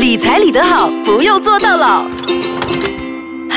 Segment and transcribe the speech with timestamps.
[0.00, 2.06] 理财理得好，不用做到老。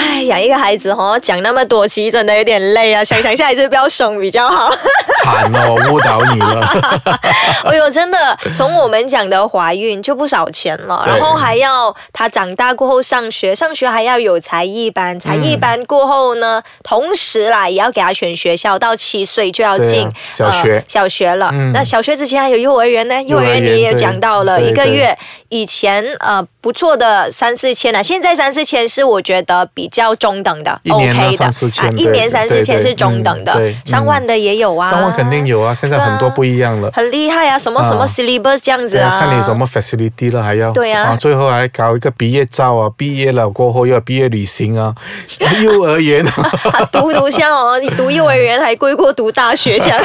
[0.03, 3.03] 哎，养一个孩子哦，讲那么多其实真的有点累啊。
[3.03, 4.69] 想想下一次不要生比较好。
[5.23, 6.62] 惨了，我误导你了。
[7.63, 21.49] 哎呦，真的，从我们讲的怀孕就不少钱了，然后还要他长大过后上学，上学还要有才艺班，才艺班过后呢，同时啦也要给他选学校，到七岁就要进、小学呃、小学了。
[21.54, 25.17] 嗯那小学之前还有幼儿园呢，幼儿园园你也对讲到了，一个月
[25.49, 31.32] 以前呃不错的三四千啊，现在三四千是我觉得比较中等的，OK 的。
[31.34, 33.54] 三四千一年三四千是中等的，
[33.86, 36.90] 上万的也有啊，上万肯定有啊，现在很多不一样了。
[36.92, 41.16] 很厉害啊，什么什么啊 syllabus 这样子对啊，啊，看你什么 facility 了，还要对啊。
[41.16, 44.94] 最后还搞一个毕业照啊，毕业了过后又要毕业旅行啊，
[45.64, 46.34] 幼儿园啊，
[46.74, 50.00] 啊 读读像哦，你读幼儿园还贵过读大学这样，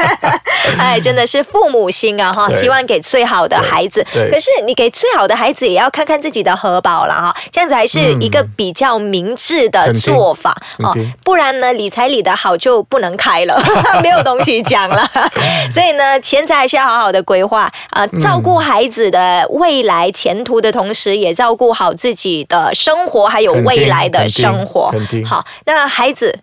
[0.78, 4.04] 哎，真的是父母心啊哈，希望给最好的孩子。
[4.12, 10.94] 可是你给最好的孩子，也要看看自己的荷包了哈，这样子还是一个比较明智的做法哦。
[11.24, 13.62] 不然呢，理财理得好就不能开了，
[14.02, 15.08] 没有东西讲了。
[15.72, 24.92] 所以呢，钱财还是要好好的规划啊、照顾孩子的未来前途的同时，也照顾好自己的生活，还有未来的生活。
[25.24, 26.38] 好，那孩子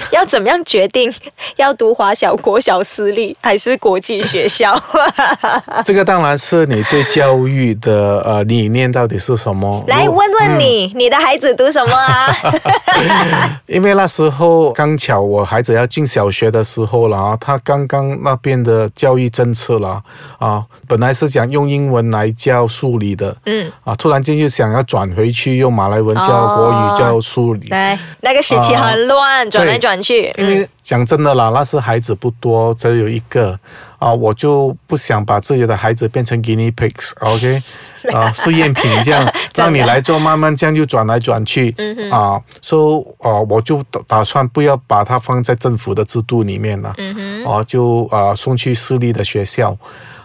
[0.12, 1.12] 要怎么样决定
[1.56, 4.80] 要读华小、国小私立还是国际学校？
[5.84, 9.84] 这个当然是你对教育的呃理念到底是什么。
[9.86, 12.36] 来问问你，你的孩子读什么啊？
[13.66, 20.02] 因为那时候刚巧我孩子要进小学的时候了啊，他刚刚那边的教育政策了
[20.38, 27.68] 啊，本来是讲用英文来教数理的，嗯，啊，突然间就想要转回去用马来文教哦国语教数理。
[27.68, 30.34] 来，那个时期很乱，转来转去。
[30.36, 33.58] 因为讲真的啦，那时孩子不多，只有一个。
[33.98, 37.60] 啊，我就不想把自己的孩子变成 guinea pigs，OK，
[38.14, 46.94] 啊，试验品这样， 让你来做，慢慢这样就转来转去，嗯啊，所以啊，我就打打算不要把它放在政府的制度里面了，
[47.44, 49.76] 哦、就啊送去私立的学校。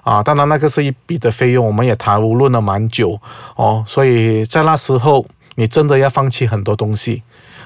[0.03, 3.19] 啊，当然那个是一笔的费用，我们也谈论了蛮久。
[3.55, 7.23] 哦，所以在那时候你真的要放弃很多东西。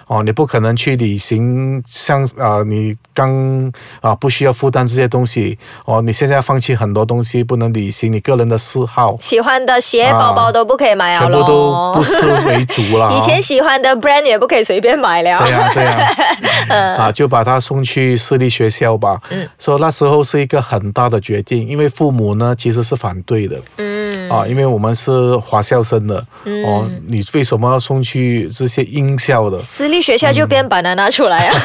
[0.07, 13.17] 哦，你不可能去旅行，像呃，你刚啊、不需要负担这些东西哦，你现在要放弃很多东西，不能旅行，你个人的嗜好喜欢的鞋、啊包包都不可以买啊全部都不是为主了、哦。
[13.17, 15.39] 以前喜欢的 brand 也不可以随便买了。
[15.39, 19.19] 对呀、对呀、 啊，就把他送去私立学校吧。
[19.29, 23.59] 嗯，说那时候是一个很大的决定，因为父母呢其实是反对的。
[23.77, 26.17] 嗯，啊，因为我们是华校生的，
[26.65, 29.59] 哦，你为什么要送去这些英校的？
[29.59, 31.55] 私立学校就变 banana 出来啊。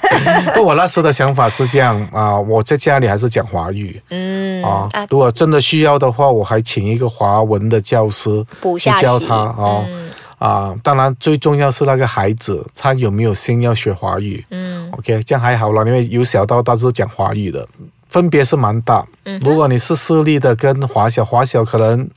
[0.54, 8.44] 不，我那时的想法是这样啊，我在家里还是讲华语嗯啊，如果真的需要的话，我还请一个华文的教师
[8.78, 9.84] 去教他哦。
[9.88, 14.44] 嗯啊，当然最重要是那个孩子他有没有心要学华语。
[14.52, 17.66] 嗯 OK，这样还好了，因为由小到大是讲华语的，
[18.08, 19.06] 分别是蛮大。
[19.24, 22.08] 嗯如果你是私立的跟华小，华小可能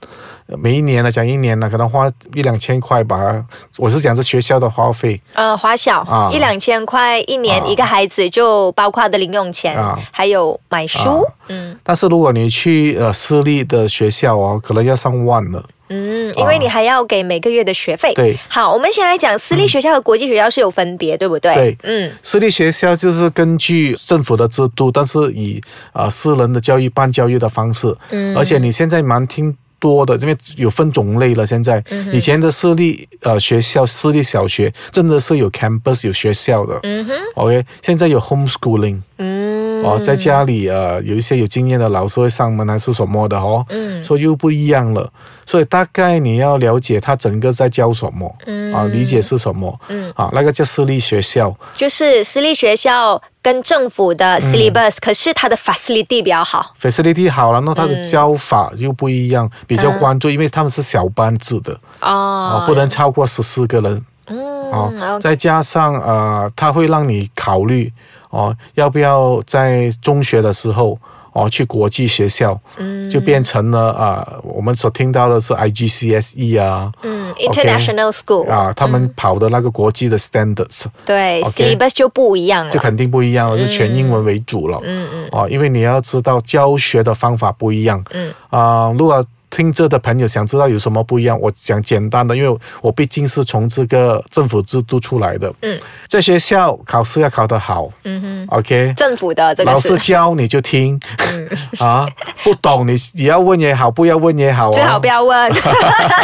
[0.47, 3.43] 呃每一年呢讲一年呢，可能花一两千块吧。
[3.77, 10.99] 我是讲是学校的花费呃，华小、啊一两千块一年啊一个孩子，就包括的零用钱，啊还有买书。
[10.99, 15.63] 啊嗯但是如果你去呃私立的学校哦，可能要上万了。
[15.93, 18.13] 嗯，因为你还要给每个月的学费。
[18.13, 18.37] 对。
[18.47, 21.53] 好，我们先来讲私立学校和国际学校是有分别，对不对？
[21.55, 21.77] 对。
[21.83, 22.11] 嗯。
[22.21, 28.35] 私立学校就是根据政府的制度，但是以啊、呃私人的教育办教育的方式，嗯。
[28.37, 31.45] 而且你现在蛮听多的，因为有分种类了。
[31.45, 37.13] 现在、嗯以前的私立呃学校、私立小学真的是有 campus 有学校的、嗯哼。
[37.35, 44.03] O k 现在有 homeschooling 嗯哦，在家里呃有一些有经验的老师会上门来是什么的哦，嗯。
[44.03, 45.11] 所以又不一样了。
[45.45, 48.73] 所以大概你要了解他整个在教什么，嗯。
[48.73, 50.11] 啊，理解是什么，嗯。
[50.15, 51.55] 啊，那个叫私立学校。
[51.75, 56.73] 就是私立学校跟政府的 syllabus，、可是它的 facility 比较好。
[56.81, 64.05] facility 好了，那他的嗯教法又不一样，比较关注，因为他们是小班制的啊、哦不能超过十四个人。
[64.27, 64.39] 嗯
[64.71, 65.19] 哦。
[65.21, 67.91] 再加上呃，他会让你考虑
[68.31, 70.97] 哦，要不要在中学的时候
[71.33, 76.91] 哦去国际学校，嗯就变成了啊、我们所听到的是 IGCSE 啊。
[77.03, 82.71] 嗯，international school 啊，他们跑的那个国际的 standards 对 syllabus 就不一样了。
[82.71, 84.79] 就肯定不一样了，就全英文为主了。
[84.83, 88.03] 嗯嗯哦，因为你要知道教学的方法不一样。
[88.11, 95.53] 嗯啊、如果听着的朋友想知道有什么不一样，我讲简单的，因为我毕竟是从这个政府制度出来的。
[95.61, 97.87] 嗯，在学校考试要考得好。
[98.05, 100.99] 嗯哼，OK，政府的这个老师教你就听。
[101.31, 101.49] 嗯。
[101.79, 102.07] 啊，
[102.43, 104.73] 不懂你你要问也好，不要问也好、哦。
[104.73, 105.51] 最好不要问，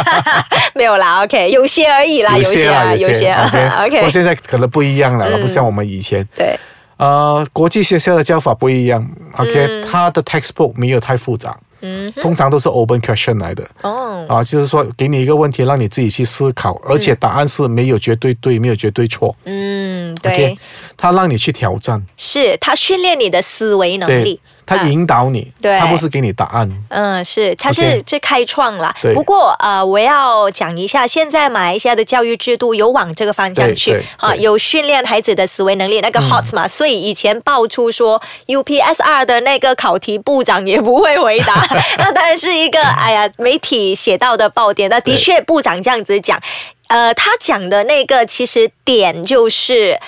[0.74, 5.40] 没有啦，OK，有些而已啦，有些啦，有些 OK， 不过现在可能不一样了，嗯。
[5.40, 6.26] 不像我们以前。
[6.34, 6.58] 对，
[6.96, 9.86] 呃，国际学校的教法不一样，OK，、嗯。
[9.86, 13.66] 它的 textbook 没有太复杂，嗯，通常都是 open question 来的。
[13.82, 19.34] 哦，啊，就是说给你一个问题，让你自己去思考，而且答案是没有绝对对，没有绝对错。
[19.44, 19.87] 嗯，
[20.18, 20.58] 对。
[20.96, 25.78] 它让你去挑战，是他训练你的思维能力，，它啊引导你，对。
[25.78, 26.68] 他不是给你答案。
[26.88, 28.92] 嗯，是，他是这开创了。
[29.00, 29.14] 对。
[29.14, 34.02] 不过呃，我要讲一下，现在马来西亚的教育制度有往这个方向去。
[34.16, 41.64] 啊，有训练孩子的思维能力，那个 HOT 嘛，所以以前爆出说 UPSR 的那个考题部长也不会回答，
[41.98, 44.90] 那当然是一个哎呀媒体写到的爆点。
[44.90, 46.40] 那的确部长这样子讲，
[46.88, 49.98] 呃，他讲的那个其实点就是。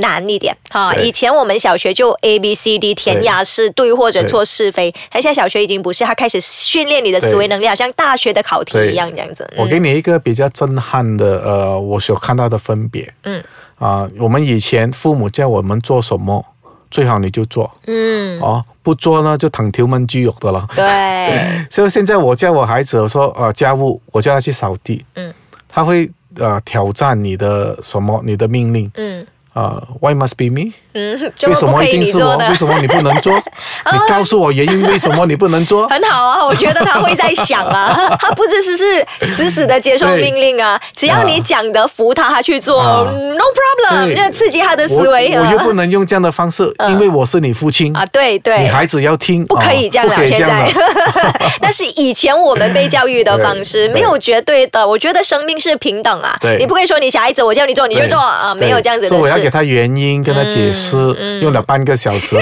[0.00, 9.44] 难一点哈，以前我们小学就 A B C D 填鸭式对或者错是非，他现在小学已经不是，他开始训练你的思维能力，好像大学的考题一样这样子。
[9.56, 13.12] 我给你一个比较震撼的，呃，我所看到的分别。
[13.24, 13.42] 嗯
[13.80, 16.46] 啊、我们以前父母叫我们做什么，
[16.92, 20.64] 最好你就做嗯，哦，不做呢就躺条焖鸡肉的了。
[20.76, 25.34] 对， 所以现在我叫我孩子我说，呃，家务我叫他去扫地，嗯
[25.68, 30.72] 他会呃挑战你的什么，你的命令，嗯呃，Why must be me？
[30.98, 32.18] 嗯，就为什不可以么一定是我？
[32.18, 32.54] 你做的为。
[32.54, 33.32] 什么你不能做？
[33.92, 35.86] 你告诉我原因，为什么你不能做？
[35.88, 45.44] 很好啊，我觉得他会在想啊， 他不只是是死死的接受命令啊，只要你讲的服他，他去做、啊 n o problem，对就刺激他的思维啊。
[45.46, 51.48] 我又不能用这样的方式，嗯因为我是你父亲啊，对对，你孩子要听，不可以这样不可以这样现在。。
[51.60, 56.36] 但是以前我们被教育的方式没有绝对的，我觉得生命是平等啊。
[56.40, 59.50] 对你不可以说你小孩子我叫你做你就做啊，没有这样子的所以我要给事。
[59.50, 62.36] 他原因，跟他解释，嗯嗯用了半个小时。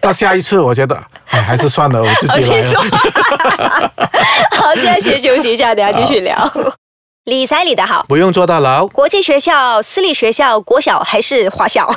[0.00, 1.00] 到下一次，我觉得，
[1.30, 2.64] 哎，还是算了，我自己来。
[4.50, 6.52] 好，现在先休息一下，等下继续聊。
[7.24, 8.04] 理财理得好。
[8.08, 8.84] 不用坐大牢。
[8.88, 11.88] 国际学校、私立学校、国小还是华小？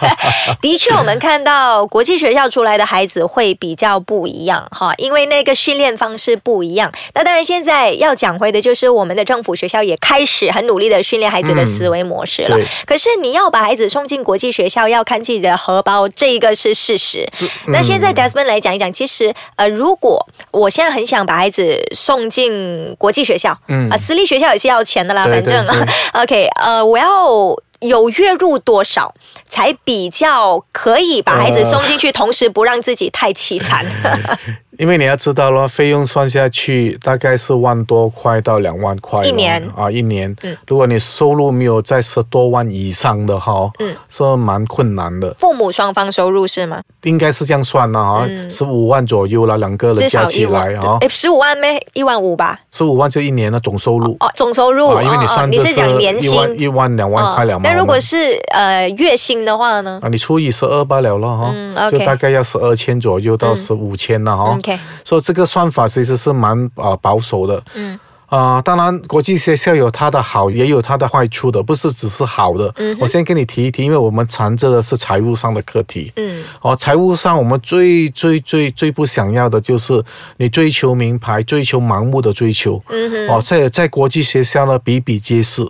[0.60, 6.92] 的确，我们看到国际学校出来的孩子会比较不一样哈，因为那个训练方式不一样。
[7.14, 12.54] 那当然，现在要讲回的就是我们的政府学校也开始很努力的训练孩子的思维模式了。
[12.56, 17.26] 对可是你要把孩子送进国际学校，要看自己的荷包，这一个是事实。
[17.68, 25.66] 那现在 Desmond 来讲一讲，其实呃，如果我现在很想把孩子送进国际学校，嗯啊，私立学校也是要钱的啦，反正
[26.14, 27.56] OK，呃，我要。
[27.80, 29.14] 有月入多少
[29.46, 33.84] 才比较可以把孩子送进去，同时不让自己太凄惨？
[34.78, 40.34] 因为你要知道咯，费用算下去大概是万多块到两万块一年啊，一年。
[40.42, 45.32] 嗯如果你收入没有在十多万以上的哈，嗯是蛮困难的。
[45.38, 46.80] 父母双方收入是吗？
[47.04, 51.80] 应该是这样算的哈，嗯十五万左右了，两个人加起来哈，哎，十五万咩？
[51.94, 52.58] 一万五吧？
[52.72, 54.16] 十五万就一年的总收入。
[54.20, 57.72] 哦，总收入啊，因为你算这你是讲年薪一万两万块哦两万。
[57.72, 58.16] 那如果是
[58.52, 64.58] 呃月薪的话呢啊，你除以十二罢了了哈，嗯就大概要十二千左右到嗯十五千了哈。
[64.72, 67.62] ？OK，所以这个算法其实是蛮啊、呃保守的。
[67.74, 72.72] 嗯啊、当然，国际学校有它的好，也有它的坏处的，不是只是好的。
[72.76, 76.12] 嗯我先跟你提一提，因为我们缠着的是财务上的课题。
[76.16, 80.02] 嗯哦，财务上我们最最最最不想要的就是
[80.38, 82.82] 你追求名牌，追求盲目的追求。
[82.88, 85.66] 嗯哼，哦，在在国际学校呢比比皆是。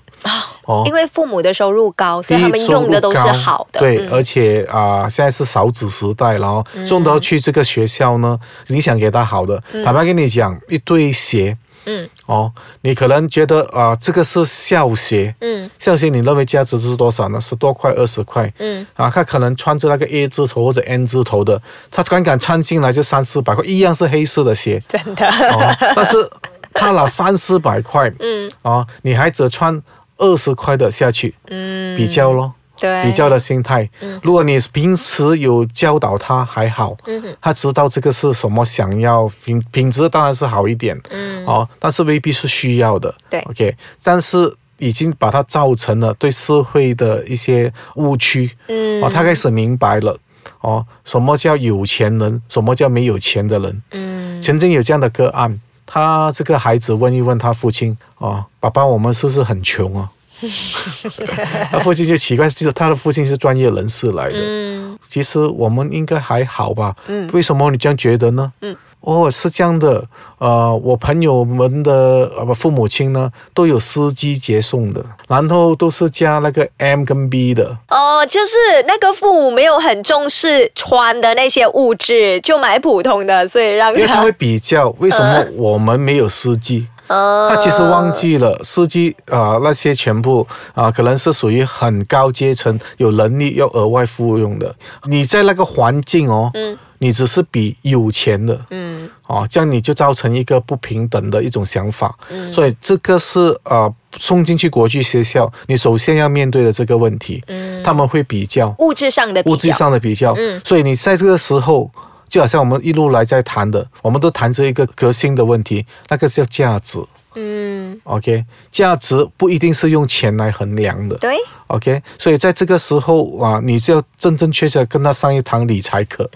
[0.64, 3.78] 哦，因为父母的收入高，所以他们用的都是好的。
[3.78, 8.36] 对，嗯而且啊、现在是少子时代了哦，送到去这个学校呢，
[8.68, 12.52] 你想给他好的，坦白跟你讲，一对鞋嗯哦，
[12.82, 17.40] 你可能觉得啊、这个是校鞋，嗯校鞋你认为价值是多少呢？
[17.40, 18.52] 十多块、二十块。
[18.58, 25.26] 嗯啊，他可能穿着那个 A 字头或者 N 字头的，他刚刚穿进来就三四百块，一样是黑色的鞋真的。
[25.26, 26.28] 哦，但是
[26.74, 29.80] 他拿三四百块， 嗯啊，你还只穿
[30.18, 32.52] 二十块的下去，嗯，比较咯。
[32.78, 33.88] 对比较的心态。
[34.22, 43.14] 如果你平时有教导他还好，嗯他知道这个是什么想要品品质当然是好一点，嗯哦，但是未必是需要的。
[43.30, 48.50] 对，OK，但是已经把它造成了对社会的一些误区。
[48.68, 50.18] 嗯哦，他开始明白了。
[50.60, 52.42] 哦，什么叫有钱人？
[52.48, 53.82] 什么叫没有钱的人？
[53.92, 60.10] 嗯曾经有这样的个案，他这个孩子问一问他父亲：“哦，爸爸，我们是不是很穷啊？”
[61.70, 64.38] 他父亲就奇怪，其实他的父亲是专业人士来的。
[64.38, 66.94] 嗯其实我们应该还好吧？
[67.06, 68.52] 嗯为什么你这样觉得呢？
[68.60, 70.04] 嗯哦，是这样的，
[70.38, 71.92] 呃，我朋友们的
[72.36, 78.56] 呃不父母亲呢都有司机接送的，然后都是加那个 M 跟 B 的，哦，就是
[78.88, 86.88] 那个父母没有很重视穿的那些物质，就买普通的，所以让他因为他会比较为什么我们没有司机。
[87.08, 94.74] 哦他其实忘记了司机啊、呃那些全部啊、可能是属于很高阶层，有能力要额外付用的。
[95.04, 102.14] 你在那个环境哦，嗯你只是比有钱的嗯哦，这样你就造成一个不平等的一种想法。
[102.30, 107.42] 嗯所以这个是呃送进去国际学校，你首先要面对的这个问题。
[107.48, 111.90] 嗯，他们会比较物质上的比较物质上的比较，嗯所以你在这个时候。
[112.28, 117.02] 就好像我们一路来在谈的，我们都谈这一个革新的问题，那个叫价值。
[117.38, 121.14] 嗯，OK，价值不一定是用钱来衡量的。
[121.18, 126.30] 对，OK，所以在这个时候啊，你就要正正确确跟他上一堂理财课，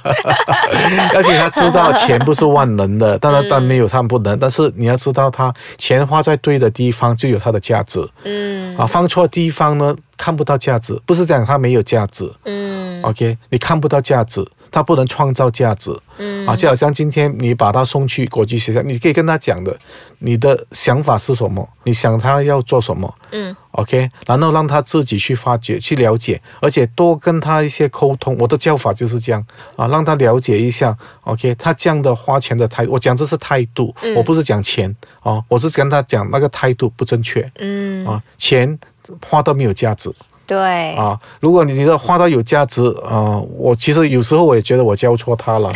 [1.14, 8.06] 要给他知道钱不是万能的，当然，当然没有他不能，但是你要知道，他钱花在对的地方就有它的价值。
[8.24, 8.76] 嗯。
[8.76, 12.30] 啊，放错地方呢看不到价值，不是讲它没有价值。
[12.44, 13.00] 嗯。
[13.02, 15.96] OK，你看不到价值，它不能创造价值。
[16.18, 19.76] 嗯啊，就好像今天你把他送去国际学校，你可以跟他讲的，
[20.18, 21.66] 你的想法是什么？
[21.84, 28.36] 你想他要做什么嗯？OK，然后让他自己去发掘、去了解，而且多跟他一些沟通。
[28.38, 29.44] 我的教法就是这样
[29.76, 30.96] 啊，让他了解一下。
[31.22, 38.78] OK，他这样的花钱的态度，我讲这是态度，嗯我不是讲钱啊，我是跟他讲那个态度不正确嗯，啊，钱
[39.26, 40.12] 花到没有价值。
[40.46, 45.70] 对，啊，如果你的花到有价值，啊，我其实有时候我也觉得我教错他了，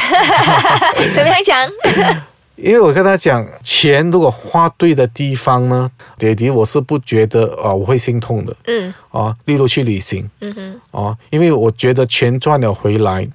[1.14, 1.68] 怎么样讲？
[2.56, 8.56] 因为我跟他讲，钱如果花对的地方呢，爹地我是不觉得啊我会心痛的。
[8.66, 8.92] 嗯。
[9.11, 10.26] 啊，例如去旅行。
[10.40, 13.28] 嗯哼，啊，因为我觉得钱赚了回来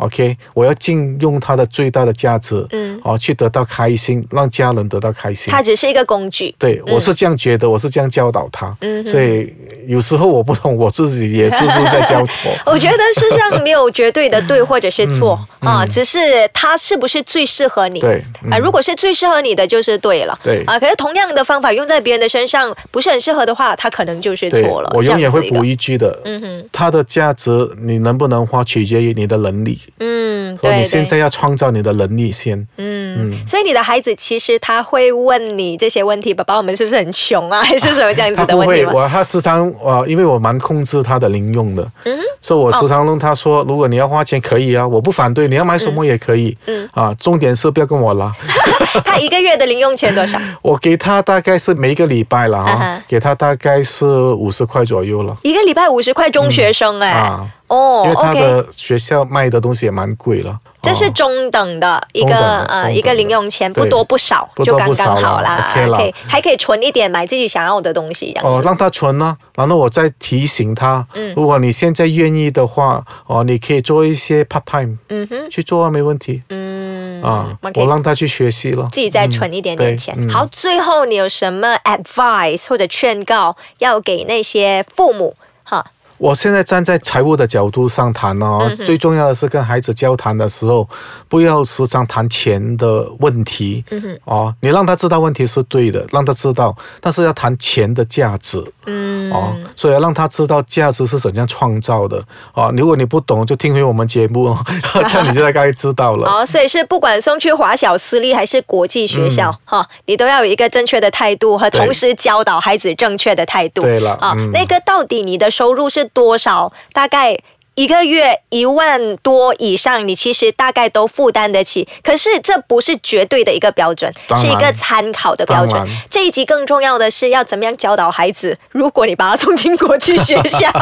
[0.00, 5.50] ，OK，我要尽用它的最大的价值，嗯，哦，去得到开心，让家人得到开心。
[5.52, 6.54] 它只是一个工具。
[6.58, 9.52] 对，我是这样觉得，我是这样教导他，嗯所以
[9.86, 12.52] 有时候我不懂，我自己也是是在教错。
[12.66, 16.18] 我觉得世上没有绝对的对或者是错、嗯啊，只是
[16.52, 18.00] 它是不是最适合你。
[18.00, 20.38] 对，啊，如果是最适合你的，就是对了。
[20.42, 24.90] 对啊，可是同样的方法用在别人的身上不是很适合的话，它可能就是错了。
[24.94, 27.50] 我永远会补一句的，嗯哼，它的价值
[27.82, 29.78] 你能不能花，取决于你的能力。
[29.98, 32.66] 嗯，所以你现在要创造你的能力先。
[32.76, 38.94] 嗯，所以你的孩子其实他会问你这些问题，爸爸，我们是不是很穷啊， 还是什么这样子的问题会？
[38.94, 46.88] 我他时常呃，因为我蛮控制他的零用的，嗯所以我时常问他说，如果你要花钱可以啊，我不反对，你要买什么也可以，嗯。
[46.92, 48.32] 啊，重点是不要跟我拿，
[49.04, 50.38] 他一个月的零用钱多少？
[50.62, 55.36] 我给他大概是每一个礼拜了啊，给他大概是五十块左右了。
[55.42, 58.34] 一个礼拜五十块，中学生哎、啊，哦因为他。
[58.34, 65.72] 的学校卖的东西也蛮贵了，这是啊中等的一个呃一个零用钱，不多不少，就刚刚好啦啦。
[65.72, 68.32] ，OK 可以还可以存一点买自己想要的东西。
[68.42, 76.42] 哦，让他存呢、然后我再提醒他，嗯如果你现在愿意的话，哦，你可以做一些 part time 嗯哼，去做啊，没问题。
[76.48, 78.88] 嗯啊，我让他去学习了。
[78.90, 80.14] 自己再存一点点对钱。
[80.16, 85.34] 嗯好，最后你有什么 advice 或者劝告要给那些父母？
[85.62, 85.84] 哈，
[86.20, 90.86] 我现在站在财务的角度上谈哦，嗯最重要的是跟孩子交谈的时候，
[91.28, 93.82] 不要时常谈钱的问题。
[94.24, 98.62] 哦，你让他知道问题是对的，让他知道，但是要谈钱的价值。
[98.84, 102.22] 嗯，哦，所以要让他知道价值是怎样创造的。
[102.52, 104.58] 哦，如果你不懂，就听回我们节目哦，
[105.08, 106.28] 这样你就大概知道了。
[106.28, 113.80] 哦，所以是不管送去华小私立还是国际学校，嗯哈、你都要有一个正确的态度，和同时教导孩子正确的态度。
[113.80, 116.72] 对了啊，嗯那个到底你的收入是多少？
[116.92, 117.36] 大概。
[117.76, 121.88] 一个月一万多以上，你其实大概都负担得起。
[122.02, 125.82] 可是这不是绝对的一个标准，是一个参考的标准。
[126.10, 128.58] 这一集更重要的是要怎么样教导孩子。
[128.70, 130.68] 如果你把他送进国际学校，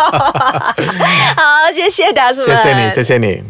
[1.36, 3.44] 好，谢谢达斯谢谢你，谢谢你。